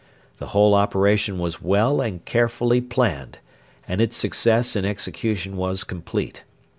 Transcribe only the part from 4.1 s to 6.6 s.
success in execution was complete.